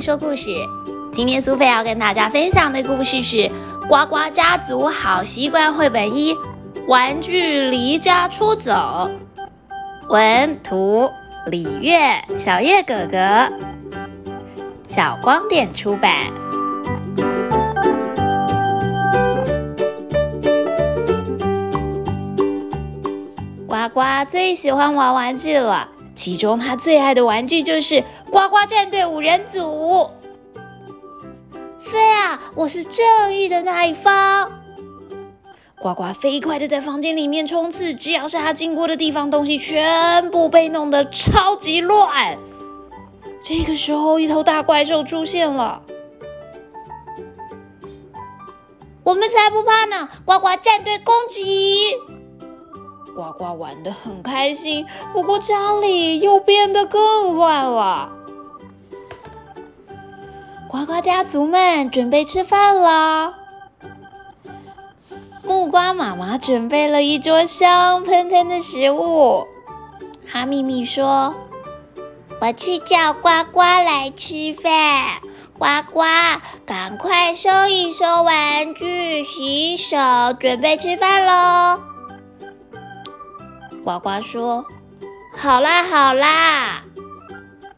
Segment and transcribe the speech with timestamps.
[0.00, 0.50] 说故事。
[1.12, 3.36] 今天苏菲要跟大家分享的故事是
[3.88, 6.36] 《呱呱家族好习惯绘本一：
[6.86, 8.72] 玩具离家出走》。
[10.08, 11.10] 文图
[11.46, 13.52] 李月，小月哥哥，
[14.86, 16.26] 小光点出版。
[23.66, 25.88] 呱呱最喜欢玩玩具了。
[26.18, 30.10] 其中他最爱的玩具就是呱呱战队五人组。
[31.78, 34.50] 飞啊，我是正义的那一方。
[35.80, 42.36] 呱呱飞快的在房间里面冲刺，只要是他经过的地方，东西全部被弄得超级乱。
[43.40, 45.80] 这个时候，一头大怪兽出现了。
[49.04, 50.08] 我们才不怕呢！
[50.24, 51.94] 呱呱战队攻击！
[53.18, 58.12] 呱呱玩的很开心，不过家里又变得更乱了。
[60.68, 63.34] 呱呱家族们准备吃饭了。
[65.42, 69.48] 木瓜妈妈准备了一桌香喷喷的食物。
[70.24, 71.34] 哈咪咪说
[72.40, 75.18] ：“我去叫呱呱来吃饭。
[75.58, 76.02] 呱呱，
[76.64, 79.96] 赶快收一收玩具，洗手，
[80.38, 81.80] 准备吃饭喽。”
[83.88, 84.66] 呱呱说
[85.34, 86.84] ：“好啦好啦。”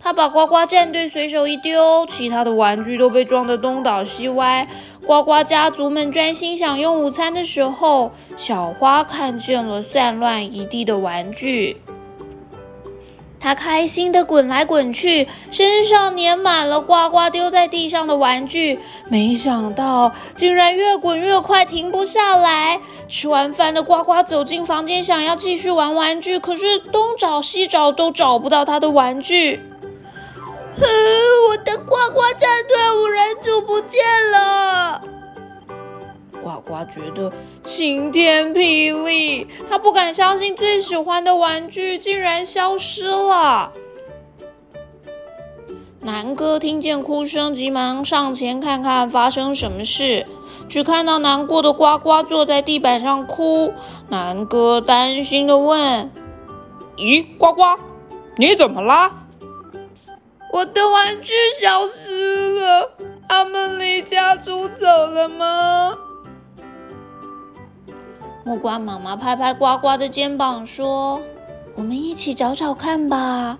[0.00, 4.66] 他把呱呱战队随手一丢，其他的玩具都被撞得东倒西歪。
[5.06, 11.76] 呱呱家族们专心享用午餐的时候，小花看见了散乱一地的玩具。
[13.40, 18.78] 他开心的滚来滚去，身上粘满了呱呱丢在地上的玩具。
[19.08, 22.80] 没想到，竟然越滚越快，停不下来。
[23.08, 29.62] 吃完饭的呱呱走进房间，想要继续玩玩具，可是东找西找都找不到他的玩具。
[30.76, 30.86] 哼，
[31.48, 34.00] 我的呱呱战队五人组不见
[34.30, 35.00] 了。
[36.42, 37.32] 呱呱觉得
[37.64, 43.72] 晴天霹雳，他不敢相信最喜欢的玩具竟然消失了。
[46.00, 50.26] 南哥听见哭声，急忙上前看看发生什么事，
[50.68, 53.74] 只看到难过的呱呱坐在地板上哭。
[54.08, 56.10] 南哥担心的问
[56.96, 57.62] ：“咦，呱呱，
[58.36, 59.26] 你怎么啦
[60.54, 62.92] ？”“我的玩具消失了，
[63.28, 65.98] 他们离家出走了吗？”
[68.48, 71.20] 木瓜妈妈拍拍呱呱的肩膀说
[71.76, 73.58] ：“我们一起找找看吧。”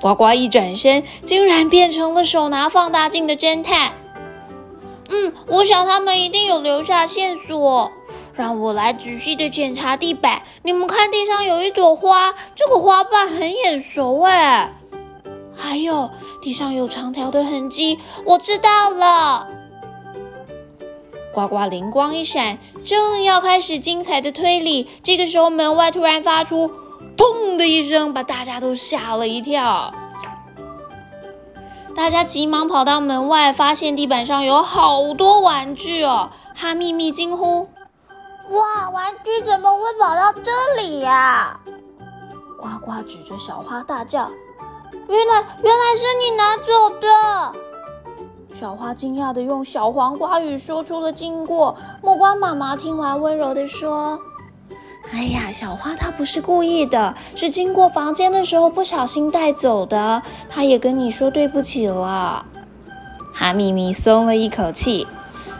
[0.00, 3.90] 呱呱一转身，竟然变成了手拿放大镜的侦探。
[5.08, 7.90] 嗯，我想他们一定有留下线索。
[8.34, 10.42] 让我来仔细的检查地板。
[10.62, 14.72] 你们看，地上有一朵花，这个花瓣很眼熟哎。
[15.56, 16.08] 还有，
[16.40, 17.98] 地上有长条的痕迹。
[18.24, 19.48] 我知道了。
[21.32, 26.70] 呱呱灵光一闪，正要开始精彩的推理，这个时候门外突然发出
[27.16, 29.94] “砰”的一声，把大家都吓了一跳。
[31.94, 36.30] 大家急忙跑到门外，发现地板上有好多玩具哦！
[36.54, 37.68] 哈密密惊呼
[38.50, 40.50] ：“哇，玩具怎么会跑到这
[40.82, 41.60] 里呀？”
[42.58, 44.30] 呱呱指着小花大叫
[45.08, 46.89] ：“原来，原来是你拿走的！”
[48.60, 51.78] 小花惊讶的用小黄瓜语说出了经过。
[52.02, 54.20] 木瓜妈妈听完，温柔的说
[55.10, 60.22] ：“哎呀，小花她不是故意的，是经过房间的时候不小心带走的。
[60.50, 62.44] 她也跟你说对不起了。”
[63.32, 65.06] 哈咪咪松了一口气，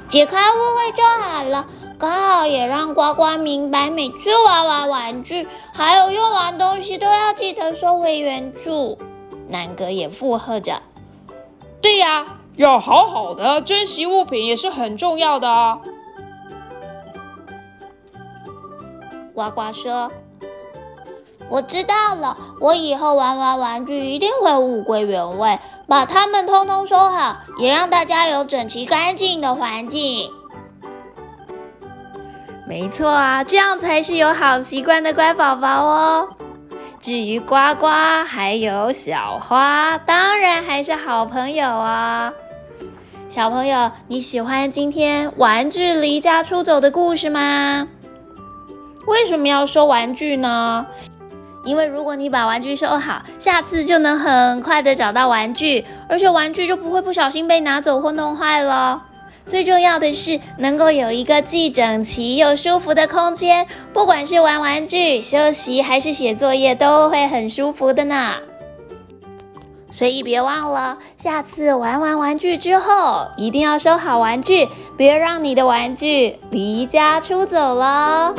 [0.07, 1.67] 解开误会就好了。
[1.99, 8.99] 刚好也让呱呱明白，每次玩完玩具，还有用完东西，都要记得收回原处。
[9.49, 10.83] 南哥也附和着
[11.81, 15.79] ：“对呀。”要好好的珍惜物品也是很重要的啊！
[19.35, 20.11] 呱呱说
[21.49, 30.31] ：“我知道了，我以后玩完玩具一定会物归原位，把它们通通收好，也让大家有整齐干净的环境。”
[32.69, 36.29] 没错啊，这样才是有好习惯的乖宝宝哦。
[37.03, 37.87] 至于呱呱
[38.27, 42.31] 还有小花，当然还是好朋友啊。
[43.31, 47.89] 小朋友，你喜欢今天玩具离家出走的故事吗？
[49.07, 50.85] 为什么要收玩具呢？
[51.65, 59.03] 因为如果你把玩具收好，下次就能很快的找到玩具，而且玩具就不会不小心被拿走或弄坏了。
[59.51, 68.35] 最重要的是，能够有一个既整齐又舒服的空间，不管是玩玩具、休息还是写作业，都会很舒服的呢。
[69.91, 78.33] 所以别忘了，下次玩完玩具之后，一定要收好玩具，别让你的玩具离家出走了。